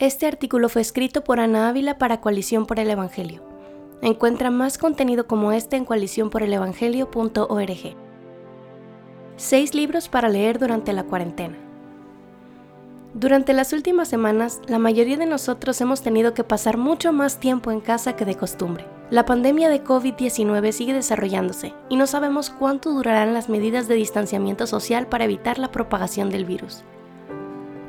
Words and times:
Este 0.00 0.26
artículo 0.26 0.68
fue 0.70 0.80
escrito 0.80 1.22
por 1.22 1.38
Ana 1.40 1.68
Ávila 1.68 1.98
para 1.98 2.22
Coalición 2.22 2.64
por 2.64 2.80
el 2.80 2.88
Evangelio. 2.88 3.42
Encuentra 4.00 4.50
más 4.50 4.78
contenido 4.78 5.26
como 5.26 5.52
este 5.52 5.76
en 5.76 5.84
coaliciónporelevangelio.org. 5.84 7.96
Seis 9.36 9.74
libros 9.74 10.08
para 10.08 10.30
leer 10.30 10.58
durante 10.58 10.94
la 10.94 11.04
cuarentena. 11.04 11.58
Durante 13.12 13.52
las 13.52 13.74
últimas 13.74 14.08
semanas, 14.08 14.62
la 14.68 14.78
mayoría 14.78 15.18
de 15.18 15.26
nosotros 15.26 15.78
hemos 15.82 16.00
tenido 16.00 16.32
que 16.32 16.44
pasar 16.44 16.78
mucho 16.78 17.12
más 17.12 17.38
tiempo 17.38 17.70
en 17.70 17.82
casa 17.82 18.16
que 18.16 18.24
de 18.24 18.36
costumbre. 18.36 18.86
La 19.10 19.26
pandemia 19.26 19.68
de 19.68 19.84
COVID-19 19.84 20.72
sigue 20.72 20.94
desarrollándose 20.94 21.74
y 21.90 21.96
no 21.96 22.06
sabemos 22.06 22.48
cuánto 22.48 22.90
durarán 22.90 23.34
las 23.34 23.50
medidas 23.50 23.86
de 23.86 23.96
distanciamiento 23.96 24.66
social 24.66 25.08
para 25.08 25.24
evitar 25.24 25.58
la 25.58 25.70
propagación 25.70 26.30
del 26.30 26.46
virus. 26.46 26.84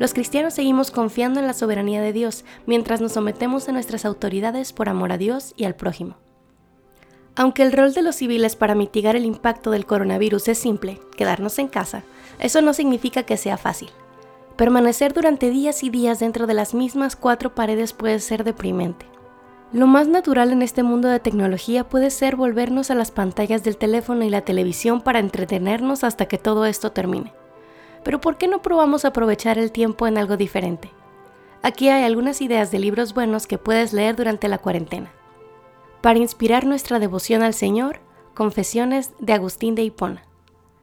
Los 0.02 0.16
cristianos 0.16 0.56
seguimos 0.56 0.90
confiando 0.90 1.40
en 1.40 1.46
la 1.46 1.54
soberanía 1.54 2.02
de 2.02 2.12
Dios 2.12 2.44
mientras 2.66 3.02
nos 3.02 3.12
sometemos 3.12 3.70
a 3.70 3.72
nuestras 3.72 4.04
autoridades 4.04 4.74
por 4.74 4.90
amor 4.90 5.12
a 5.12 5.20
Dios 5.20 5.54
y 5.58 5.66
al 5.66 5.76
prójimo. 5.76 6.18
Aunque 7.36 7.62
el 7.62 7.72
rol 7.72 7.94
de 7.94 8.02
los 8.02 8.16
civiles 8.16 8.56
para 8.56 8.74
mitigar 8.74 9.16
el 9.16 9.26
impacto 9.26 9.70
del 9.70 9.86
coronavirus 9.86 10.48
es 10.48 10.58
simple, 10.58 11.00
quedarnos 11.16 11.60
en 11.60 11.68
casa, 11.68 12.02
eso 12.40 12.64
no 12.64 12.74
significa 12.74 13.28
que 13.28 13.38
sea 13.38 13.58
fácil. 13.58 13.92
Permanecer 14.56 15.14
durante 15.14 15.52
días 15.52 15.84
y 15.84 15.92
días 15.92 16.18
dentro 16.18 16.48
de 16.48 16.56
las 16.56 16.74
mismas 16.74 17.16
cuatro 17.16 17.54
paredes 17.54 17.94
puede 17.94 18.20
ser 18.22 18.44
deprimente. 18.44 19.06
Lo 19.72 19.86
más 19.86 20.08
natural 20.08 20.52
en 20.52 20.64
este 20.64 20.82
mundo 20.82 21.10
de 21.10 21.20
tecnología 21.20 21.88
puede 21.88 22.10
ser 22.10 22.36
volvernos 22.36 22.90
a 22.90 22.96
las 22.96 23.12
pantallas 23.12 23.64
del 23.64 23.78
teléfono 23.78 24.26
y 24.26 24.32
la 24.32 24.42
televisión 24.42 25.02
para 25.02 25.20
entretenernos 25.20 26.04
hasta 26.04 26.26
que 26.26 26.40
todo 26.40 26.66
esto 26.66 26.92
termine. 26.92 27.34
Pero 28.04 28.22
¿por 28.22 28.38
qué 28.38 28.48
no 28.48 28.62
probamos 28.62 29.06
aprovechar 29.06 29.58
el 29.58 29.72
tiempo 29.72 30.08
en 30.08 30.18
algo 30.18 30.38
diferente? 30.38 30.92
Aquí 31.64 31.90
hay 31.90 32.04
algunas 32.04 32.42
ideas 32.42 32.72
de 32.72 32.80
libros 32.80 33.14
buenos 33.14 33.46
que 33.46 33.58
puedes 33.58 33.94
leer 33.94 34.16
durante 34.16 34.48
la 34.48 34.58
cuarentena. 34.58 35.12
Para 36.02 36.18
inspirar 36.18 36.66
nuestra 36.66 36.98
devoción 36.98 37.44
al 37.44 37.54
Señor, 37.54 38.00
Confesiones 38.34 39.12
de 39.20 39.34
Agustín 39.34 39.76
de 39.76 39.84
Hipona. 39.84 40.24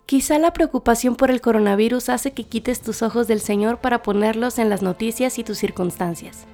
Quizá 0.06 0.38
la 0.38 0.52
preocupación 0.52 1.16
por 1.16 1.30
el 1.30 1.40
coronavirus 1.40 2.08
hace 2.08 2.32
que 2.32 2.44
quites 2.44 2.80
tus 2.80 3.02
ojos 3.02 3.26
del 3.26 3.40
Señor 3.40 3.78
para 3.78 4.02
ponerlos 4.02 4.58
en 4.58 4.70
las 4.70 4.80
noticias 4.80 5.38
y 5.38 5.44
tus 5.44 5.58
circunstancias. 5.58 6.46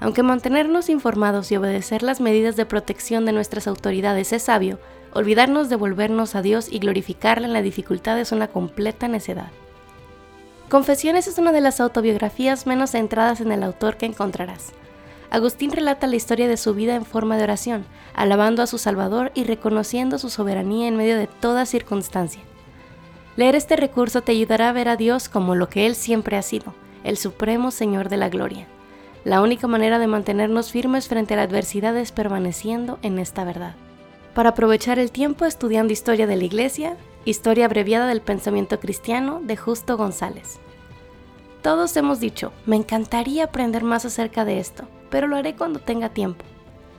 Aunque 0.00 0.22
mantenernos 0.22 0.88
informados 0.88 1.50
y 1.50 1.56
obedecer 1.56 2.02
las 2.02 2.20
medidas 2.20 2.56
de 2.56 2.66
protección 2.66 3.24
de 3.24 3.32
nuestras 3.32 3.66
autoridades 3.66 4.32
es 4.32 4.44
sabio, 4.44 4.78
olvidarnos 5.12 5.68
de 5.68 5.76
volvernos 5.76 6.34
a 6.34 6.42
Dios 6.42 6.68
y 6.70 6.78
glorificarle 6.78 7.46
en 7.46 7.52
la 7.52 7.62
dificultad 7.62 8.18
es 8.18 8.32
una 8.32 8.48
completa 8.48 9.08
necedad. 9.08 9.50
Confesiones 10.70 11.26
es 11.26 11.36
una 11.38 11.50
de 11.50 11.60
las 11.60 11.80
autobiografías 11.80 12.64
menos 12.64 12.92
centradas 12.92 13.40
en 13.40 13.50
el 13.50 13.64
autor 13.64 13.96
que 13.96 14.06
encontrarás. 14.06 14.68
Agustín 15.28 15.72
relata 15.72 16.06
la 16.06 16.14
historia 16.14 16.46
de 16.46 16.56
su 16.56 16.74
vida 16.74 16.94
en 16.94 17.04
forma 17.04 17.36
de 17.36 17.42
oración, 17.42 17.84
alabando 18.14 18.62
a 18.62 18.68
su 18.68 18.78
Salvador 18.78 19.32
y 19.34 19.42
reconociendo 19.42 20.16
su 20.16 20.30
soberanía 20.30 20.86
en 20.86 20.96
medio 20.96 21.18
de 21.18 21.26
toda 21.26 21.66
circunstancia. 21.66 22.42
Leer 23.34 23.56
este 23.56 23.74
recurso 23.74 24.22
te 24.22 24.30
ayudará 24.30 24.68
a 24.68 24.72
ver 24.72 24.88
a 24.88 24.94
Dios 24.94 25.28
como 25.28 25.56
lo 25.56 25.68
que 25.68 25.86
Él 25.86 25.96
siempre 25.96 26.36
ha 26.36 26.42
sido, 26.42 26.72
el 27.02 27.16
Supremo 27.16 27.72
Señor 27.72 28.08
de 28.08 28.18
la 28.18 28.28
Gloria. 28.28 28.68
La 29.24 29.42
única 29.42 29.66
manera 29.66 29.98
de 29.98 30.06
mantenernos 30.06 30.70
firmes 30.70 31.08
frente 31.08 31.34
a 31.34 31.38
la 31.38 31.42
adversidad 31.42 31.96
es 31.96 32.12
permaneciendo 32.12 33.00
en 33.02 33.18
esta 33.18 33.42
verdad. 33.42 33.74
Para 34.34 34.50
aprovechar 34.50 34.98
el 34.98 35.10
tiempo 35.10 35.44
estudiando 35.44 35.92
historia 35.92 36.26
de 36.26 36.36
la 36.36 36.44
Iglesia, 36.44 36.96
Historia 37.26 37.66
abreviada 37.66 38.06
del 38.06 38.22
pensamiento 38.22 38.80
cristiano 38.80 39.40
de 39.42 39.54
Justo 39.54 39.98
González. 39.98 40.58
Todos 41.60 41.94
hemos 41.98 42.18
dicho, 42.18 42.50
me 42.64 42.76
encantaría 42.76 43.44
aprender 43.44 43.84
más 43.84 44.06
acerca 44.06 44.46
de 44.46 44.58
esto, 44.58 44.84
pero 45.10 45.26
lo 45.26 45.36
haré 45.36 45.54
cuando 45.54 45.80
tenga 45.80 46.08
tiempo. 46.08 46.46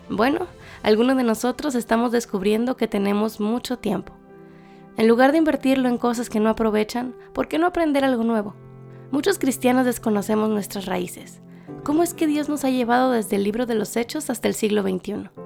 Bueno, 0.09 0.45
algunos 0.83 1.17
de 1.17 1.23
nosotros 1.23 1.73
estamos 1.73 2.11
descubriendo 2.11 2.77
que 2.77 2.87
tenemos 2.87 3.39
mucho 3.39 3.79
tiempo. 3.79 4.13
En 4.95 5.07
lugar 5.07 5.31
de 5.31 5.39
invertirlo 5.39 5.89
en 5.89 5.97
cosas 5.97 6.29
que 6.29 6.39
no 6.39 6.49
aprovechan, 6.49 7.15
¿por 7.33 7.47
qué 7.47 7.57
no 7.57 7.65
aprender 7.65 8.05
algo 8.05 8.23
nuevo? 8.23 8.53
Muchos 9.09 9.39
cristianos 9.39 9.85
desconocemos 9.85 10.51
nuestras 10.51 10.85
raíces. 10.85 11.41
¿Cómo 11.83 12.03
es 12.03 12.13
que 12.13 12.27
Dios 12.27 12.47
nos 12.47 12.63
ha 12.63 12.69
llevado 12.69 13.09
desde 13.09 13.37
el 13.37 13.43
libro 13.43 13.65
de 13.65 13.73
los 13.73 13.97
Hechos 13.97 14.29
hasta 14.29 14.47
el 14.47 14.53
siglo 14.53 14.83
XXI? 14.83 15.40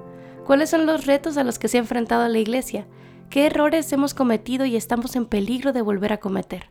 ¿Cuáles 0.45 0.69
son 0.69 0.85
los 0.85 1.05
retos 1.05 1.37
a 1.37 1.43
los 1.43 1.59
que 1.59 1.67
se 1.67 1.77
ha 1.77 1.81
enfrentado 1.81 2.27
la 2.27 2.37
Iglesia? 2.37 2.85
¿Qué 3.29 3.47
errores 3.47 3.91
hemos 3.91 4.13
cometido 4.13 4.65
y 4.65 4.75
estamos 4.75 5.15
en 5.15 5.25
peligro 5.25 5.73
de 5.73 5.81
volver 5.81 6.13
a 6.13 6.19
cometer? 6.19 6.69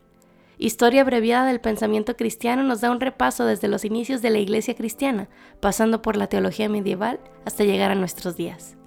Historia 0.57 1.01
abreviada 1.01 1.45
del 1.45 1.59
pensamiento 1.59 2.15
cristiano 2.15 2.63
nos 2.63 2.81
da 2.81 2.89
un 2.89 3.01
repaso 3.01 3.45
desde 3.45 3.67
los 3.67 3.83
inicios 3.83 4.21
de 4.21 4.29
la 4.29 4.39
Iglesia 4.39 4.75
cristiana, 4.75 5.27
pasando 5.59 6.01
por 6.01 6.15
la 6.15 6.27
teología 6.27 6.69
medieval 6.69 7.19
hasta 7.45 7.65
llegar 7.65 7.91
a 7.91 7.95
nuestros 7.95 8.37
días 8.37 8.77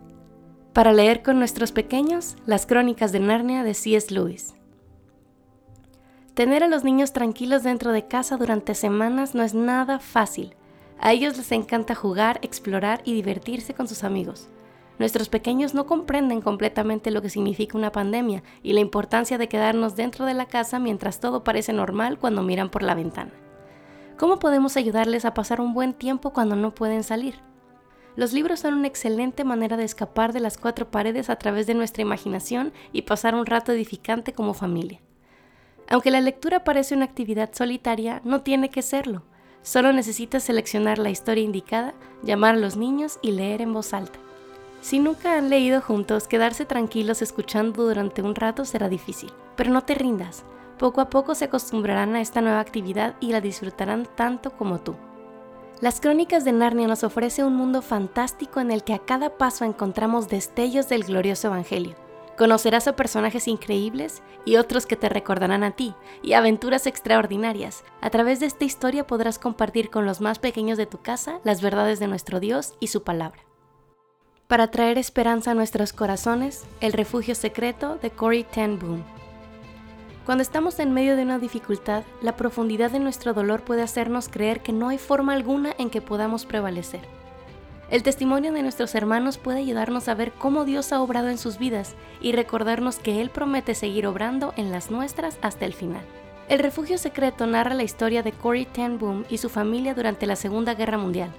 para 0.78 0.92
leer 0.92 1.24
con 1.24 1.40
nuestros 1.40 1.72
pequeños 1.72 2.36
las 2.46 2.64
crónicas 2.64 3.10
de 3.10 3.18
Narnia 3.18 3.64
de 3.64 3.74
C.S. 3.74 4.14
Lewis. 4.14 4.54
Tener 6.34 6.62
a 6.62 6.68
los 6.68 6.84
niños 6.84 7.12
tranquilos 7.12 7.64
dentro 7.64 7.90
de 7.90 8.06
casa 8.06 8.36
durante 8.36 8.76
semanas 8.76 9.34
no 9.34 9.42
es 9.42 9.54
nada 9.54 9.98
fácil. 9.98 10.54
A 11.00 11.12
ellos 11.12 11.36
les 11.36 11.50
encanta 11.50 11.96
jugar, 11.96 12.38
explorar 12.42 13.00
y 13.04 13.12
divertirse 13.12 13.74
con 13.74 13.88
sus 13.88 14.04
amigos. 14.04 14.48
Nuestros 14.98 15.28
pequeños 15.28 15.74
no 15.74 15.86
comprenden 15.86 16.40
completamente 16.40 17.10
lo 17.10 17.22
que 17.22 17.30
significa 17.30 17.78
una 17.78 17.92
pandemia 17.92 18.42
y 18.62 18.72
la 18.72 18.80
importancia 18.80 19.38
de 19.38 19.48
quedarnos 19.48 19.94
dentro 19.94 20.26
de 20.26 20.34
la 20.34 20.46
casa 20.46 20.80
mientras 20.80 21.20
todo 21.20 21.44
parece 21.44 21.72
normal 21.72 22.18
cuando 22.18 22.42
miran 22.42 22.68
por 22.68 22.82
la 22.82 22.94
ventana. 22.94 23.32
¿Cómo 24.16 24.40
podemos 24.40 24.76
ayudarles 24.76 25.24
a 25.24 25.34
pasar 25.34 25.60
un 25.60 25.74
buen 25.74 25.94
tiempo 25.94 26.32
cuando 26.32 26.56
no 26.56 26.74
pueden 26.74 27.04
salir? 27.04 27.36
Los 28.16 28.32
libros 28.32 28.58
son 28.58 28.74
una 28.74 28.88
excelente 28.88 29.44
manera 29.44 29.76
de 29.76 29.84
escapar 29.84 30.32
de 30.32 30.40
las 30.40 30.58
cuatro 30.58 30.90
paredes 30.90 31.30
a 31.30 31.36
través 31.36 31.68
de 31.68 31.74
nuestra 31.74 32.02
imaginación 32.02 32.72
y 32.92 33.02
pasar 33.02 33.36
un 33.36 33.46
rato 33.46 33.70
edificante 33.70 34.32
como 34.32 34.54
familia. 34.54 35.00
Aunque 35.88 36.10
la 36.10 36.20
lectura 36.20 36.64
parece 36.64 36.96
una 36.96 37.04
actividad 37.04 37.50
solitaria, 37.52 38.20
no 38.24 38.40
tiene 38.42 38.70
que 38.70 38.82
serlo. 38.82 39.22
Solo 39.62 39.92
necesitas 39.92 40.42
seleccionar 40.42 40.98
la 40.98 41.10
historia 41.10 41.44
indicada, 41.44 41.94
llamar 42.24 42.56
a 42.56 42.58
los 42.58 42.76
niños 42.76 43.20
y 43.22 43.30
leer 43.30 43.62
en 43.62 43.72
voz 43.72 43.94
alta. 43.94 44.18
Si 44.80 44.98
nunca 45.00 45.36
han 45.36 45.50
leído 45.50 45.80
juntos, 45.80 46.28
quedarse 46.28 46.64
tranquilos 46.64 47.20
escuchando 47.20 47.84
durante 47.84 48.22
un 48.22 48.34
rato 48.34 48.64
será 48.64 48.88
difícil, 48.88 49.32
pero 49.56 49.70
no 49.70 49.82
te 49.82 49.94
rindas. 49.94 50.44
Poco 50.78 51.00
a 51.00 51.10
poco 51.10 51.34
se 51.34 51.46
acostumbrarán 51.46 52.14
a 52.14 52.20
esta 52.20 52.40
nueva 52.40 52.60
actividad 52.60 53.16
y 53.20 53.32
la 53.32 53.40
disfrutarán 53.40 54.06
tanto 54.14 54.52
como 54.52 54.78
tú. 54.78 54.94
Las 55.80 56.00
crónicas 56.00 56.44
de 56.44 56.52
Narnia 56.52 56.86
nos 56.86 57.04
ofrece 57.04 57.44
un 57.44 57.54
mundo 57.54 57.82
fantástico 57.82 58.60
en 58.60 58.70
el 58.70 58.84
que 58.84 58.94
a 58.94 58.98
cada 59.00 59.36
paso 59.36 59.64
encontramos 59.64 60.28
destellos 60.28 60.88
del 60.88 61.04
glorioso 61.04 61.48
Evangelio. 61.48 61.94
Conocerás 62.36 62.86
a 62.86 62.94
personajes 62.94 63.48
increíbles 63.48 64.22
y 64.44 64.56
otros 64.56 64.86
que 64.86 64.94
te 64.94 65.08
recordarán 65.08 65.64
a 65.64 65.72
ti, 65.72 65.94
y 66.22 66.34
aventuras 66.34 66.86
extraordinarias. 66.86 67.82
A 68.00 68.10
través 68.10 68.38
de 68.38 68.46
esta 68.46 68.64
historia 68.64 69.06
podrás 69.06 69.40
compartir 69.40 69.90
con 69.90 70.06
los 70.06 70.20
más 70.20 70.38
pequeños 70.38 70.78
de 70.78 70.86
tu 70.86 70.98
casa 70.98 71.40
las 71.42 71.62
verdades 71.62 71.98
de 71.98 72.06
nuestro 72.06 72.38
Dios 72.38 72.74
y 72.78 72.88
su 72.88 73.02
palabra. 73.02 73.47
Para 74.48 74.70
traer 74.70 74.96
esperanza 74.96 75.50
a 75.50 75.54
nuestros 75.54 75.92
corazones, 75.92 76.64
El 76.80 76.94
refugio 76.94 77.34
secreto 77.34 77.98
de 78.00 78.10
Corey 78.10 78.44
Ten 78.44 78.78
Boom. 78.78 79.04
Cuando 80.24 80.40
estamos 80.40 80.78
en 80.78 80.94
medio 80.94 81.16
de 81.16 81.22
una 81.22 81.38
dificultad, 81.38 82.02
la 82.22 82.34
profundidad 82.34 82.90
de 82.90 82.98
nuestro 82.98 83.34
dolor 83.34 83.60
puede 83.60 83.82
hacernos 83.82 84.30
creer 84.30 84.60
que 84.60 84.72
no 84.72 84.88
hay 84.88 84.96
forma 84.96 85.34
alguna 85.34 85.74
en 85.76 85.90
que 85.90 86.00
podamos 86.00 86.46
prevalecer. 86.46 87.02
El 87.90 88.02
testimonio 88.02 88.50
de 88.54 88.62
nuestros 88.62 88.94
hermanos 88.94 89.36
puede 89.36 89.58
ayudarnos 89.58 90.08
a 90.08 90.14
ver 90.14 90.32
cómo 90.32 90.64
Dios 90.64 90.94
ha 90.94 91.02
obrado 91.02 91.28
en 91.28 91.36
sus 91.36 91.58
vidas 91.58 91.94
y 92.22 92.32
recordarnos 92.32 92.96
que 92.96 93.20
Él 93.20 93.28
promete 93.28 93.74
seguir 93.74 94.06
obrando 94.06 94.54
en 94.56 94.72
las 94.72 94.90
nuestras 94.90 95.36
hasta 95.42 95.66
el 95.66 95.74
final. 95.74 96.06
El 96.48 96.60
refugio 96.60 96.96
secreto 96.96 97.46
narra 97.46 97.74
la 97.74 97.82
historia 97.82 98.22
de 98.22 98.32
Corey 98.32 98.64
Ten 98.64 98.98
Boom 98.98 99.26
y 99.28 99.36
su 99.36 99.50
familia 99.50 99.92
durante 99.92 100.24
la 100.24 100.36
Segunda 100.36 100.72
Guerra 100.72 100.96
Mundial. 100.96 101.34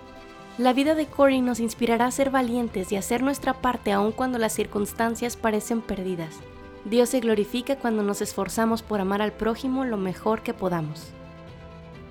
La 0.59 0.73
vida 0.73 0.93
de 0.93 1.05
Corey 1.05 1.39
nos 1.39 1.61
inspirará 1.61 2.07
a 2.07 2.11
ser 2.11 2.31
valientes 2.31 2.91
y 2.91 2.97
a 2.97 2.99
hacer 2.99 3.23
nuestra 3.23 3.53
parte 3.53 3.93
aun 3.93 4.11
cuando 4.11 4.37
las 4.39 4.51
circunstancias 4.51 5.37
parecen 5.37 5.79
perdidas. 5.79 6.35
Dios 6.83 7.07
se 7.07 7.21
glorifica 7.21 7.77
cuando 7.77 8.03
nos 8.03 8.21
esforzamos 8.21 8.81
por 8.81 8.99
amar 8.99 9.21
al 9.21 9.31
prójimo 9.31 9.85
lo 9.85 9.95
mejor 9.95 10.41
que 10.41 10.53
podamos. 10.53 11.11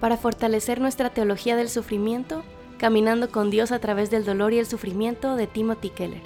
Para 0.00 0.16
fortalecer 0.16 0.80
nuestra 0.80 1.10
teología 1.10 1.56
del 1.56 1.68
sufrimiento, 1.68 2.42
Caminando 2.78 3.30
con 3.30 3.50
Dios 3.50 3.70
a 3.70 3.80
través 3.80 4.08
del 4.10 4.24
dolor 4.24 4.54
y 4.54 4.58
el 4.60 4.64
sufrimiento 4.64 5.36
de 5.36 5.46
Timothy 5.46 5.90
Keller. 5.90 6.22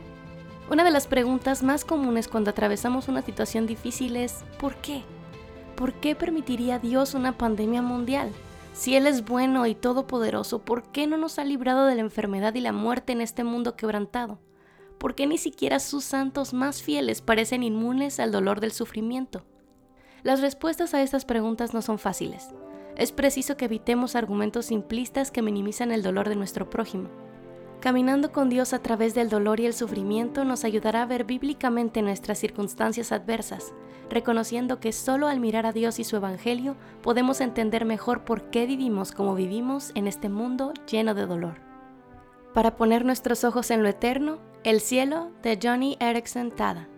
Una 0.70 0.84
de 0.84 0.92
las 0.92 1.08
preguntas 1.08 1.64
más 1.64 1.84
comunes 1.84 2.28
cuando 2.28 2.50
atravesamos 2.50 3.08
una 3.08 3.22
situación 3.22 3.66
difícil 3.66 4.14
es 4.14 4.44
¿por 4.60 4.76
qué? 4.76 5.02
¿Por 5.74 5.92
qué 5.94 6.14
permitiría 6.14 6.78
Dios 6.78 7.14
una 7.14 7.36
pandemia 7.36 7.82
mundial? 7.82 8.30
Si 8.72 8.96
Él 8.96 9.06
es 9.06 9.24
bueno 9.24 9.66
y 9.66 9.74
todopoderoso, 9.74 10.60
¿por 10.60 10.90
qué 10.90 11.06
no 11.06 11.16
nos 11.16 11.38
ha 11.38 11.44
librado 11.44 11.86
de 11.86 11.94
la 11.94 12.00
enfermedad 12.00 12.54
y 12.54 12.60
la 12.60 12.72
muerte 12.72 13.12
en 13.12 13.20
este 13.20 13.44
mundo 13.44 13.76
quebrantado? 13.76 14.38
¿por 15.02 15.16
qué 15.16 15.26
ni 15.26 15.36
siquiera 15.36 15.80
sus 15.80 16.04
santos 16.04 16.54
más 16.54 16.80
fieles 16.80 17.22
parecen 17.22 17.64
inmunes 17.64 18.20
al 18.20 18.30
dolor 18.30 18.60
del 18.60 18.70
sufrimiento? 18.70 19.44
Las 20.22 20.40
respuestas 20.40 20.94
a 20.94 21.02
estas 21.02 21.24
preguntas 21.24 21.74
no 21.74 21.82
son 21.82 21.98
fáciles. 21.98 22.50
es 22.96 23.10
preciso 23.10 23.56
que 23.56 23.64
evitemos 23.64 24.14
argumentos 24.14 24.66
simplistas 24.66 25.32
que 25.32 25.42
minimizan 25.42 25.90
el 25.90 26.04
dolor 26.04 26.28
de 26.28 26.36
nuestro 26.36 26.70
prójimo. 26.70 27.08
Caminando 27.82 28.31
con 28.31 28.49
Dios 28.49 28.75
a 28.75 28.79
través 28.79 29.12
del 29.12 29.29
dolor 29.29 29.58
y 29.58 29.67
el 29.67 29.75
sufrimiento 29.75 30.44
nos 30.44 30.62
ayudará 30.62 31.02
a 31.02 31.06
ver 31.06 31.25
bíblicamente 31.25 32.00
nuestras 32.00 32.38
circunstancias 32.38 33.11
adversas, 33.11 33.75
reconociendo 34.08 34.79
que 34.79 34.93
solo 34.93 35.26
al 35.26 35.40
mirar 35.40 35.67
a 35.67 35.73
Dios 35.73 35.99
y 35.99 36.05
su 36.05 36.14
Evangelio 36.14 36.76
podemos 37.02 37.40
entender 37.40 37.84
mejor 37.84 38.25
por 38.25 38.50
qué 38.50 38.67
vivimos 38.67 39.11
como 39.11 39.34
vivimos 39.34 39.90
en 39.96 40.06
este 40.06 40.29
mundo 40.29 40.73
lleno 40.88 41.14
de 41.14 41.26
dolor. 41.26 41.61
Para 42.55 42.76
poner 42.76 43.05
nuestros 43.05 43.43
ojos 43.43 43.73
en 43.73 43.82
lo 43.82 43.88
eterno, 43.88 44.38
El 44.62 44.81
cielo 44.81 45.32
de 45.43 45.58
Johnny 45.61 45.96
Erickson 45.99 46.52
Tada. 46.52 46.88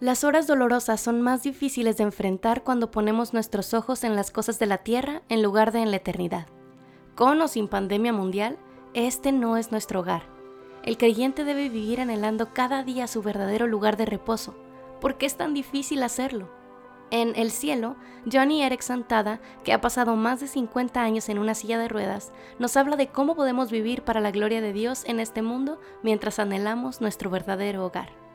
Las 0.00 0.24
horas 0.24 0.46
dolorosas 0.46 0.98
son 0.98 1.20
más 1.20 1.42
difíciles 1.42 1.98
de 1.98 2.04
enfrentar 2.04 2.64
cuando 2.64 2.90
ponemos 2.90 3.34
nuestros 3.34 3.74
ojos 3.74 4.02
en 4.02 4.16
las 4.16 4.30
cosas 4.30 4.58
de 4.58 4.64
la 4.64 4.78
tierra 4.78 5.20
en 5.28 5.42
lugar 5.42 5.72
de 5.72 5.80
en 5.80 5.90
la 5.90 5.98
eternidad. 5.98 6.46
Con 7.14 7.42
o 7.42 7.48
sin 7.48 7.68
pandemia 7.68 8.14
mundial, 8.14 8.56
este 8.94 9.32
no 9.32 9.56
es 9.56 9.70
nuestro 9.70 10.00
hogar. 10.00 10.22
El 10.82 10.98
creyente 10.98 11.44
debe 11.44 11.68
vivir 11.68 12.00
anhelando 12.00 12.52
cada 12.52 12.82
día 12.82 13.06
su 13.06 13.22
verdadero 13.22 13.66
lugar 13.66 13.96
de 13.96 14.06
reposo. 14.06 14.54
¿Por 15.00 15.18
qué 15.18 15.26
es 15.26 15.36
tan 15.36 15.52
difícil 15.52 16.02
hacerlo? 16.02 16.48
En 17.10 17.34
El 17.36 17.50
cielo, 17.50 17.96
Johnny 18.30 18.62
Erickson 18.62 19.04
Tada, 19.04 19.40
que 19.62 19.72
ha 19.72 19.80
pasado 19.80 20.16
más 20.16 20.40
de 20.40 20.48
50 20.48 21.00
años 21.00 21.28
en 21.28 21.38
una 21.38 21.54
silla 21.54 21.78
de 21.78 21.88
ruedas, 21.88 22.32
nos 22.58 22.76
habla 22.76 22.96
de 22.96 23.08
cómo 23.08 23.36
podemos 23.36 23.70
vivir 23.70 24.02
para 24.02 24.20
la 24.20 24.32
gloria 24.32 24.60
de 24.60 24.72
Dios 24.72 25.04
en 25.06 25.20
este 25.20 25.42
mundo 25.42 25.80
mientras 26.02 26.38
anhelamos 26.38 27.00
nuestro 27.00 27.30
verdadero 27.30 27.84
hogar. 27.84 28.25